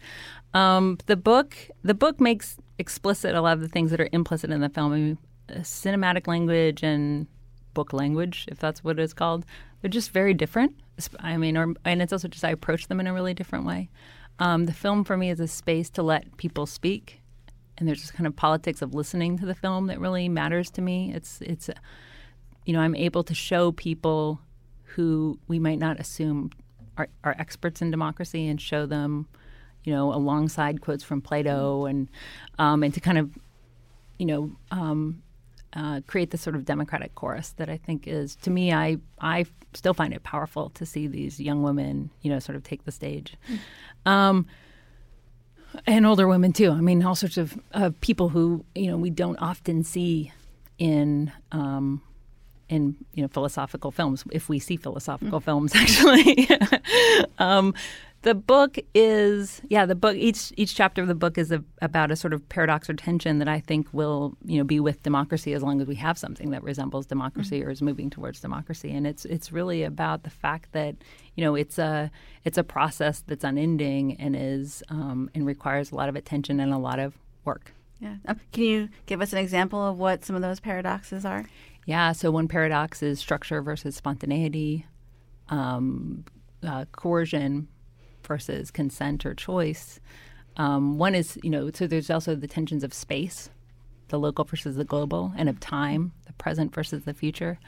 [0.55, 4.51] Um, the book the book makes explicit a lot of the things that are implicit
[4.51, 5.19] in the film, I mean,
[5.62, 7.27] cinematic language and
[7.75, 9.45] book language, if that's what it's called.
[9.81, 10.75] They're just very different.
[11.21, 13.89] I mean, or, and it's also just I approach them in a really different way.
[14.39, 17.21] Um, the film for me is a space to let people speak,
[17.79, 20.83] and there's this kind of politics of listening to the film that really matters to
[20.83, 21.12] me.
[21.15, 21.71] It's it's,
[22.65, 24.41] you know, I'm able to show people
[24.85, 26.51] who we might not assume
[26.97, 29.27] are, are experts in democracy and show them,
[29.85, 32.09] you know, alongside quotes from Plato and
[32.59, 33.31] um, and to kind of,
[34.19, 35.23] you know, um,
[35.77, 39.45] uh, create this sort of democratic chorus that I think is to me I I
[39.75, 42.93] still find it powerful to see these young women you know sort of take the
[42.93, 43.37] stage,
[44.07, 44.47] um,
[45.87, 46.71] and older women too.
[46.71, 50.33] I mean all sorts of uh, people who you know we don't often see
[50.79, 51.31] in.
[51.53, 52.03] Um,
[52.69, 56.49] in you know philosophical films, if we see philosophical films, actually,
[57.39, 57.73] um,
[58.27, 62.11] the book is yeah the book each each chapter of the book is a, about
[62.11, 65.53] a sort of paradox or tension that I think will you know be with democracy
[65.53, 67.69] as long as we have something that resembles democracy mm-hmm.
[67.69, 70.97] or is moving towards democracy and it's it's really about the fact that
[71.37, 72.11] you know it's a
[72.43, 76.73] it's a process that's unending and is um, and requires a lot of attention and
[76.73, 77.75] a lot of work.
[78.01, 78.17] Yeah.
[78.27, 81.47] Um, can you give us an example of what some of those paradoxes are?
[81.87, 82.11] Yeah.
[82.11, 84.85] So one paradox is structure versus spontaneity,
[85.49, 86.25] um,
[86.67, 87.69] uh, coercion
[88.27, 90.01] versus consent or choice.
[90.57, 93.51] Um, one is, you know, so there's also the tensions of space,
[94.09, 97.59] the local versus the global, and of time, the present versus the future.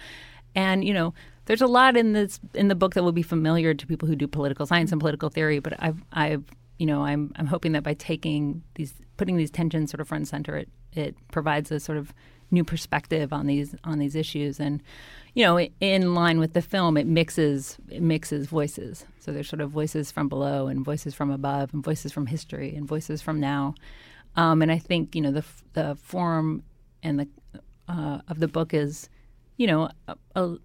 [0.55, 3.75] And you know, there's a lot in this in the book that will be familiar
[3.75, 5.59] to people who do political science and political theory.
[5.59, 6.45] But I've, I've,
[6.79, 10.23] you know, I'm, I'm hoping that by taking these, putting these tensions sort of front
[10.23, 12.13] and center, it, it provides a sort of
[12.51, 14.61] new perspective on these on these issues.
[14.61, 14.83] And
[15.35, 19.05] you know in line with the film it mixes it mixes voices.
[19.21, 22.75] So there's sort of voices from below and voices from above and voices from history
[22.75, 23.75] and voices from now.
[24.37, 26.63] Um, and I think you know the the form
[27.03, 27.29] and the
[27.89, 29.09] uh, of the book is
[29.57, 30.57] you know a, a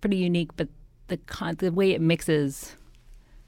[0.00, 0.68] pretty unique but
[1.08, 2.76] the con- the way it mixes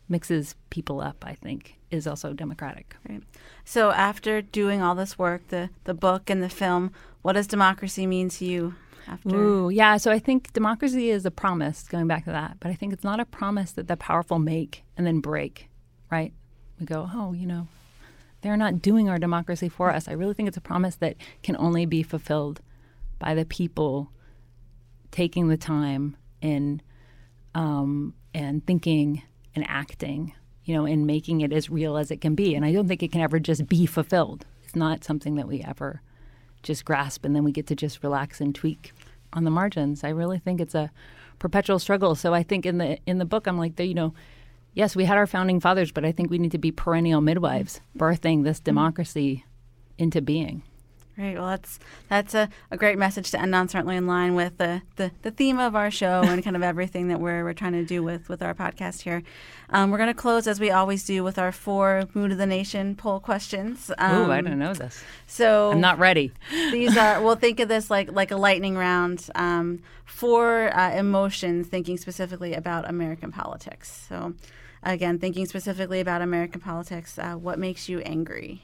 [0.09, 2.97] mixes people up I think is also democratic.
[3.09, 3.23] Right.
[3.65, 8.07] So after doing all this work, the the book and the film, what does democracy
[8.07, 8.75] mean to you?
[9.07, 9.37] After?
[9.37, 9.97] Ooh, yeah.
[9.97, 11.89] So I think democracy is a promise.
[11.89, 14.85] Going back to that, but I think it's not a promise that the powerful make
[14.97, 15.69] and then break.
[16.11, 16.33] Right?
[16.79, 17.69] We go, oh, you know,
[18.41, 20.09] they're not doing our democracy for us.
[20.09, 22.61] I really think it's a promise that can only be fulfilled
[23.19, 24.11] by the people
[25.11, 26.83] taking the time and
[27.55, 29.23] um, and thinking
[29.55, 30.33] and acting
[30.71, 32.55] you know, in making it as real as it can be.
[32.55, 34.47] And I don't think it can ever just be fulfilled.
[34.63, 36.01] It's not something that we ever
[36.63, 38.93] just grasp and then we get to just relax and tweak
[39.33, 40.05] on the margins.
[40.05, 40.93] I really think it's a
[41.41, 42.15] perpetual struggle.
[42.15, 44.15] So I think in the in the book I'm like, the, you know,
[44.73, 47.81] yes, we had our founding fathers, but I think we need to be perennial midwives,
[47.99, 48.67] birthing this mm-hmm.
[48.67, 49.45] democracy
[49.99, 50.63] into being.
[51.17, 51.37] Great.
[51.37, 53.69] Well, that's that's a, a great message to end on.
[53.69, 57.09] Certainly in line with the, the, the theme of our show and kind of everything
[57.09, 59.23] that we're we're trying to do with with our podcast here.
[59.71, 62.47] Um, we're going to close as we always do with our four mood of the
[62.47, 63.91] nation poll questions.
[63.99, 65.03] Um, Ooh, I don't know this.
[65.27, 66.33] So I'm not ready.
[66.51, 67.23] these are.
[67.23, 69.29] We'll think of this like like a lightning round.
[69.35, 74.07] Um, four uh, emotions, thinking specifically about American politics.
[74.09, 74.35] So
[74.83, 77.19] again, thinking specifically about American politics.
[77.19, 78.63] Uh, what makes you angry?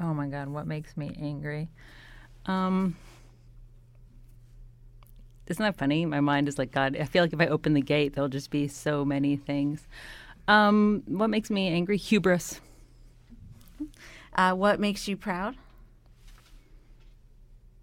[0.00, 1.68] Oh my God, what makes me angry?
[2.46, 2.96] Um,
[5.46, 6.06] isn't that funny?
[6.06, 8.50] My mind is like, God, I feel like if I open the gate, there'll just
[8.50, 9.86] be so many things.
[10.48, 11.96] Um, what makes me angry?
[11.96, 12.60] Hubris.
[14.34, 15.56] Uh, what makes you proud?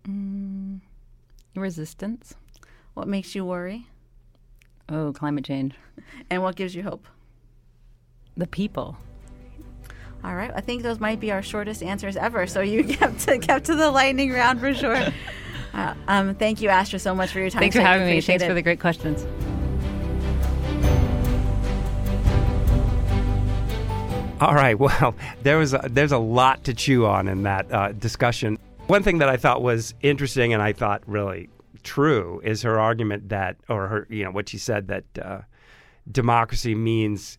[0.07, 0.79] Mm,
[1.55, 2.33] resistance.
[2.95, 3.85] What makes you worry?
[4.89, 5.75] Oh, climate change.
[6.29, 7.05] And what gives you hope?
[8.35, 8.97] The people.
[10.23, 10.51] All right.
[10.53, 12.45] I think those might be our shortest answers ever.
[12.47, 15.07] So you kept to, kept to the lightning round for sure.
[15.71, 17.59] Uh, um, thank you, Astra, so much for your time.
[17.59, 18.19] Thanks for having me.
[18.21, 18.47] Thanks it.
[18.47, 19.23] for the great questions.
[24.41, 24.77] All right.
[24.79, 28.57] Well, there was a, there's a lot to chew on in that uh, discussion.
[28.87, 31.49] One thing that I thought was interesting, and I thought really
[31.83, 35.41] true, is her argument that, or her, you know, what she said that uh,
[36.11, 37.37] democracy means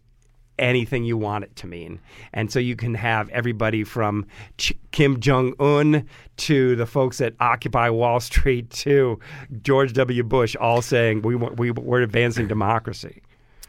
[0.60, 2.00] anything you want it to mean.
[2.32, 4.26] And so you can have everybody from
[4.58, 6.06] Ch- Kim Jong un
[6.38, 9.18] to the folks at Occupy Wall Street to
[9.62, 10.22] George W.
[10.22, 13.22] Bush all saying we, we, we're advancing democracy.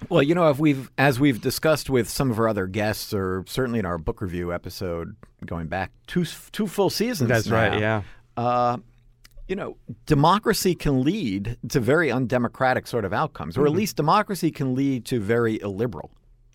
[0.10, 3.44] Well, you know, if we've as we've discussed with some of our other guests, or
[3.48, 7.30] certainly in our book review episode going back two two full seasons.
[7.30, 7.80] That's now, right.
[7.80, 8.02] Yeah.
[8.36, 8.78] Uh,
[9.48, 13.78] you know, democracy can lead to very undemocratic sort of outcomes, or at mm-hmm.
[13.78, 16.10] least democracy can lead to very illiberal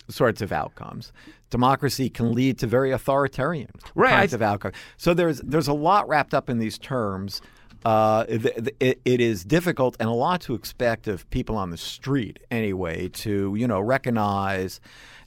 [0.09, 1.13] sorts of outcomes.
[1.51, 4.11] Democracy can lead to very authoritarian right.
[4.11, 4.75] kinds of outcomes.
[4.97, 7.41] So there's there's a lot wrapped up in these terms.
[7.85, 11.77] uh, th- it, it is difficult and a lot to expect of people on the
[11.77, 14.81] street anyway to you know recognize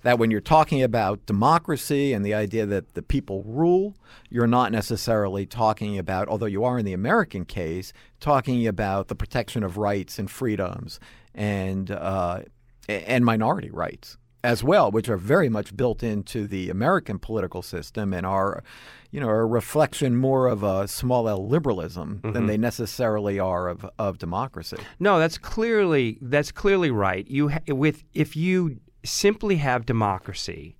[0.03, 3.95] that when you're talking about democracy and the idea that the people rule,
[4.29, 9.15] you're not necessarily talking about, although you are in the American case, talking about the
[9.15, 10.99] protection of rights and freedoms
[11.35, 12.41] and uh,
[12.87, 18.13] and minority rights as well, which are very much built into the American political system
[18.13, 18.63] and are,
[19.12, 22.32] you know, a reflection more of a small L liberalism mm-hmm.
[22.32, 24.78] than they necessarily are of, of democracy.
[24.99, 27.28] No, that's clearly that's clearly right.
[27.28, 30.75] You ha- with if you simply have democracy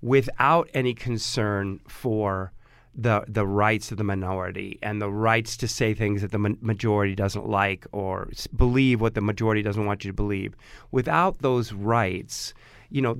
[0.00, 2.52] without any concern for
[2.94, 6.50] the the rights of the minority and the rights to say things that the ma-
[6.60, 10.54] majority doesn't like or s- believe what the majority doesn't want you to believe.
[10.90, 12.52] Without those rights,
[12.92, 13.16] you know,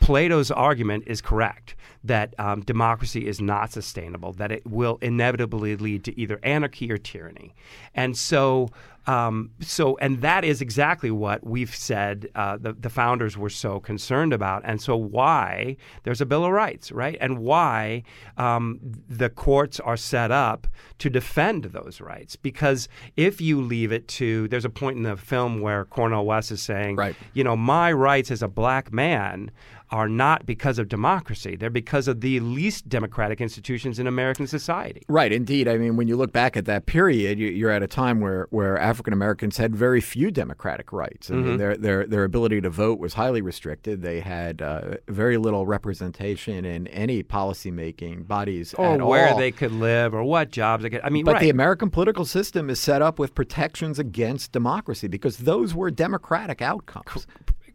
[0.00, 6.02] Plato's argument is correct that um, democracy is not sustainable, that it will inevitably lead
[6.04, 7.54] to either anarchy or tyranny.
[7.94, 8.68] And so,
[9.06, 13.80] um, so, and that is exactly what we've said uh, the, the founders were so
[13.80, 14.62] concerned about.
[14.64, 17.16] And so, why there's a Bill of Rights, right?
[17.20, 18.04] And why
[18.36, 20.66] um, the courts are set up
[20.98, 22.36] to defend those rights.
[22.36, 26.52] Because if you leave it to, there's a point in the film where Cornel West
[26.52, 27.16] is saying, right.
[27.34, 29.50] you know, my rights as a black man
[29.92, 31.54] are not because of democracy.
[31.54, 35.02] They're because of the least democratic institutions in American society.
[35.06, 35.68] Right, indeed.
[35.68, 38.78] I mean, when you look back at that period, you're at a time where, where
[38.92, 41.30] African Americans had very few democratic rights.
[41.30, 41.48] I mm-hmm.
[41.48, 44.02] mean, their, their, their ability to vote was highly restricted.
[44.02, 49.38] They had uh, very little representation in any policymaking bodies or where all.
[49.38, 51.00] they could live or what jobs they could.
[51.02, 51.40] I mean, but right.
[51.40, 56.60] the American political system is set up with protections against democracy because those were democratic
[56.60, 57.26] outcomes.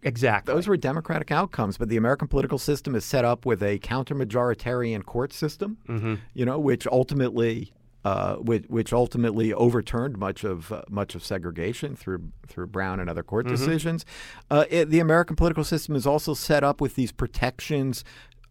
[0.03, 0.53] Exactly.
[0.53, 5.03] Those were democratic outcomes, but the American political system is set up with a counter-majoritarian
[5.03, 6.15] court system, mm-hmm.
[6.34, 7.73] you know, which ultimately
[8.08, 13.10] uh, which, which, ultimately overturned much of uh, much of segregation through through Brown and
[13.10, 13.56] other court mm-hmm.
[13.56, 14.06] decisions.
[14.50, 18.06] Uh, it, the American political system is also set up with these protections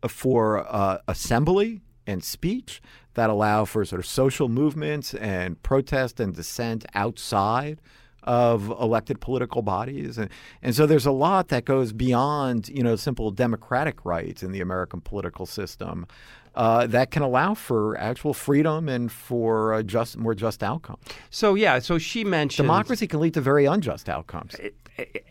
[0.07, 2.83] for uh, assembly and speech
[3.14, 7.81] that allow for sort of social movements and protest and dissent outside
[8.27, 10.19] of elected political bodies.
[10.19, 10.31] And,
[10.62, 14.61] and so there's a lot that goes beyond, you know, simple democratic rights in the
[14.61, 16.07] American political system
[16.55, 20.99] uh, that can allow for actual freedom and for a just, more just outcomes.
[21.31, 24.57] So, yeah, so she mentioned democracy can lead to very unjust outcomes.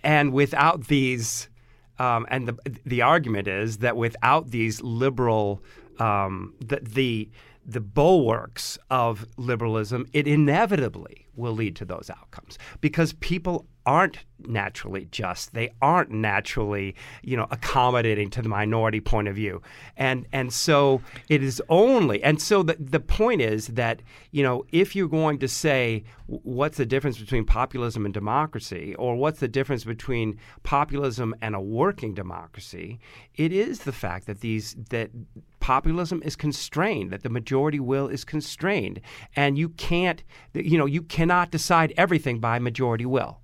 [0.04, 1.50] And without these,
[1.98, 5.64] um, and the, the argument is that without these liberal,
[6.00, 7.30] um, the, the
[7.68, 12.58] the bulwarks of liberalism, it inevitably will lead to those outcomes.
[12.82, 15.54] Because people aren't naturally just.
[15.54, 19.62] They aren't naturally, you know, accommodating to the minority point of view.
[19.96, 24.66] And and so it is only and so the the point is that, you know,
[24.72, 29.48] if you're going to say what's the difference between populism and democracy or what's the
[29.48, 33.00] difference between populism and a working democracy,
[33.36, 35.12] it is the fact that these that
[35.60, 39.02] populism is constrained, that the majority will is constrained.
[39.36, 43.40] And you can't, you know, you cannot decide everything by majority will.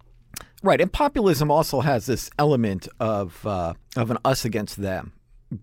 [0.63, 5.13] Right, and populism also has this element of uh, of an us against them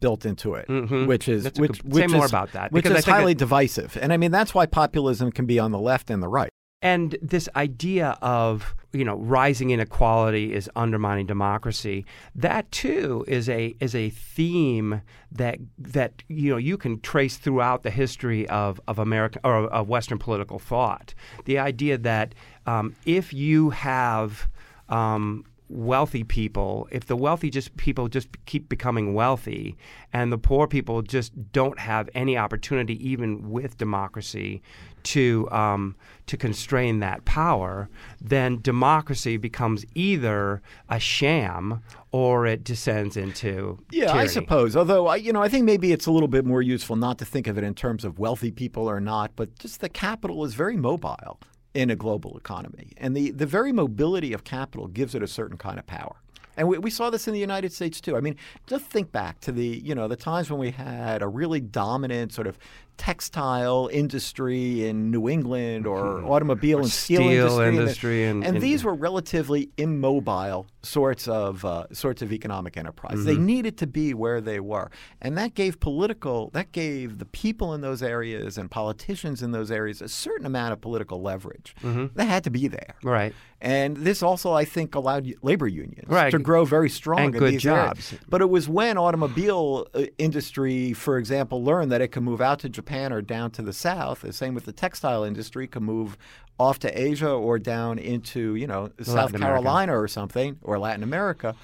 [0.01, 1.07] built into it, mm-hmm.
[1.07, 3.97] which is that's which, good, which say is, more about that which is highly divisive.
[4.01, 6.51] And I mean that's why populism can be on the left and the right.
[6.81, 12.05] And this idea of you know rising inequality is undermining democracy.
[12.35, 17.83] That too is a is a theme that that you know you can trace throughout
[17.83, 21.15] the history of of American or of Western political thought.
[21.45, 22.35] The idea that
[22.67, 24.49] um, if you have
[24.89, 29.77] um, wealthy people, if the wealthy just people just keep becoming wealthy,
[30.13, 34.63] and the poor people just don't have any opportunity, even with democracy,
[35.05, 35.95] to um,
[36.27, 37.89] to constrain that power,
[38.21, 44.21] then democracy becomes either a sham or it descends into yeah, tyranny.
[44.21, 44.77] I suppose.
[44.77, 47.25] Although I, you know, I think maybe it's a little bit more useful not to
[47.25, 50.55] think of it in terms of wealthy people or not, but just the capital is
[50.55, 51.39] very mobile
[51.75, 52.93] in a global economy.
[52.97, 56.17] And the, the very mobility of capital gives it a certain kind of power.
[56.57, 58.17] And we, we saw this in the United States too.
[58.17, 61.29] I mean, just think back to the you know the times when we had a
[61.29, 62.59] really dominant sort of
[62.99, 66.29] textile industry in New England or mm-hmm.
[66.29, 71.29] automobile or and steel, steel industry, industry and, and, and, these were relatively immobile sorts
[71.29, 73.19] of uh, sorts of economic enterprise.
[73.19, 73.27] Mm-hmm.
[73.27, 74.91] They needed to be where they were,
[75.23, 79.71] and that gave political that gave the people in those areas and politicians in those
[79.71, 81.75] areas a certain amount of political leverage.
[81.83, 82.07] Mm-hmm.
[82.15, 83.33] They had to be there, right?
[83.61, 86.31] And this also, I think, allowed labor unions right.
[86.31, 88.15] to grow very strong and in good these jobs.
[88.29, 92.61] But it was when automobile uh, industry, for example, learned that it could move out
[92.61, 94.23] to Japan Japan or down to the south.
[94.23, 96.17] The same with the textile industry can move
[96.59, 99.39] off to Asia or down into you know South America.
[99.39, 101.55] Carolina or something or Latin America.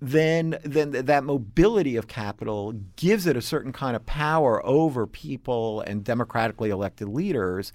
[0.00, 5.06] Then, then th- that mobility of capital gives it a certain kind of power over
[5.06, 7.72] people and democratically elected leaders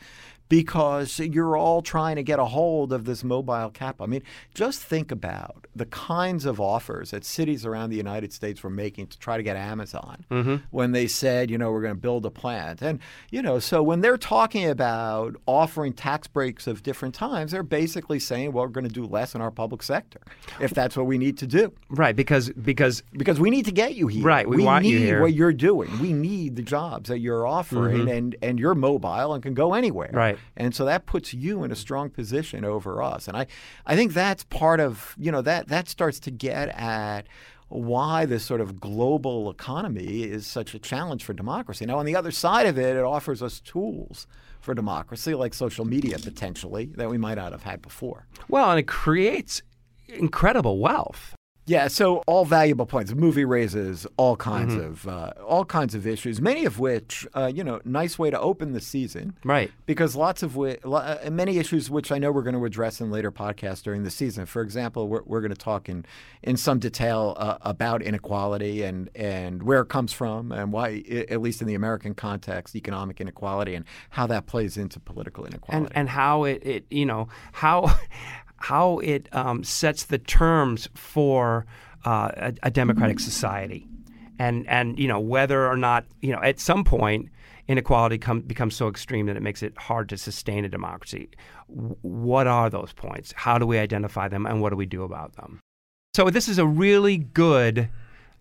[0.49, 4.05] because you're all trying to get a hold of this mobile capital.
[4.05, 4.23] I mean,
[4.53, 9.07] just think about the kinds of offers that cities around the United States were making
[9.07, 12.31] to try to get Amazon when they said, you know, we're going to build a
[12.31, 12.81] plant.
[12.81, 17.63] And, you know, so when they're talking about offering tax breaks of different times, they're
[17.63, 20.21] basically saying, well, we're going to do less in our public sector
[20.59, 21.71] if that's what we need to do.
[21.89, 24.23] Right, because because Because we need to get you here.
[24.23, 25.13] Right, we want need you here.
[25.15, 25.21] Mm-hmm.
[25.23, 25.99] what you're doing.
[25.99, 30.11] We need the jobs that you're offering, and, and you're mobile and can go anywhere.
[30.13, 30.36] Right.
[30.55, 33.27] And so that puts you in a strong position over us.
[33.27, 33.47] And I,
[33.85, 37.27] I think that's part of, you know, that, that starts to get at
[37.69, 41.85] why this sort of global economy is such a challenge for democracy.
[41.85, 44.25] Now, on the other side of it, it offers us tools
[44.61, 48.25] for democracy, like social media potentially, that we might not have had before.
[48.47, 49.61] well, and it creates
[50.07, 51.36] incredible wealth.
[51.67, 53.11] Yeah, so all valuable points.
[53.11, 54.85] The movie raises all kinds Mm-hmm.
[54.85, 58.39] of uh, all kinds of issues, many of which, uh, you know, nice way to
[58.39, 59.35] open the season.
[59.43, 59.69] Right.
[59.85, 63.11] Because lots of lo- uh, many issues which I know we're going to address in
[63.11, 64.45] later podcasts during the season.
[64.45, 66.05] For example, we're, we're going to talk in
[66.41, 71.41] in some detail uh, about inequality and and where it comes from and why, at
[71.41, 75.85] least in the American context, economic inequality and how that plays into political inequality.
[75.87, 77.93] and and how it, it you know how
[78.57, 81.65] how it um, sets the terms for
[82.05, 83.87] uh, a, a democratic society,
[84.39, 87.29] and and you know whether or not you know at some point
[87.67, 91.29] inequality come, becomes so extreme that it makes it hard to sustain a democracy.
[91.69, 93.33] W- what are those points?
[93.35, 95.59] How do we identify them, and what do we do about them?
[96.15, 97.89] So this is a really good,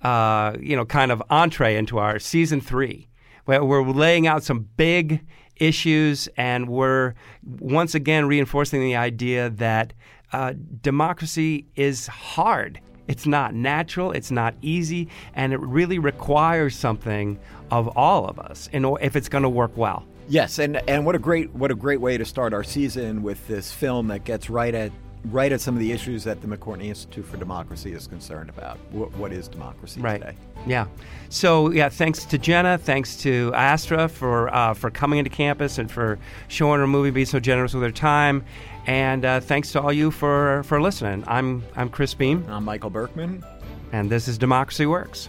[0.02, 3.08] uh, you know, kind of entree into our season three,
[3.44, 9.92] where we're laying out some big issues, and we're once again reinforcing the idea that
[10.32, 12.80] uh, democracy is hard.
[13.08, 14.12] It's not natural.
[14.12, 17.38] It's not easy, and it really requires something
[17.70, 20.04] of all of us in if it's going to work well.
[20.28, 23.46] Yes, and and what a great what a great way to start our season with
[23.46, 24.90] this film that gets right at
[25.30, 28.78] right at some of the issues that the McCourtney Institute for Democracy is concerned about.
[28.90, 30.20] What, what is democracy right.
[30.20, 30.36] today?
[30.66, 30.86] Yeah.
[31.28, 35.90] So yeah, thanks to Jenna, thanks to Astra for uh, for coming into campus and
[35.90, 36.18] for
[36.48, 38.44] showing her movie, being so generous with her time,
[38.86, 41.24] and uh, thanks to all you for for listening.
[41.26, 43.44] I'm I'm Chris Beem, I'm Michael Berkman.
[43.92, 45.28] and this is Democracy Works.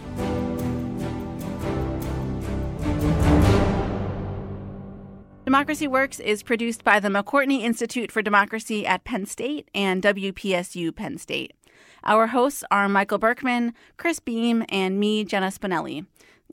[5.48, 10.94] Democracy Works is produced by the McCourtney Institute for Democracy at Penn State and WPSU
[10.94, 11.54] Penn State.
[12.04, 16.04] Our hosts are Michael Berkman, Chris Beem, and me, Jenna Spinelli.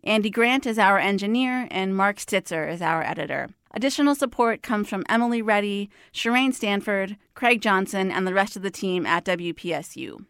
[0.05, 3.49] Andy Grant is our engineer, and Mark Stitzer is our editor.
[3.71, 8.71] Additional support comes from Emily Reddy, Shireen Stanford, Craig Johnson, and the rest of the
[8.71, 10.23] team at WPSU.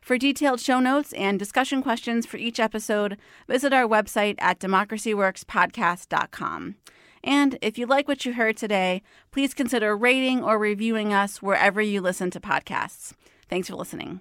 [0.00, 6.76] For detailed show notes and discussion questions for each episode, visit our website at democracyworkspodcast.com.
[7.24, 9.02] And if you like what you heard today,
[9.32, 13.14] please consider rating or reviewing us wherever you listen to podcasts.
[13.48, 14.20] Thanks for listening.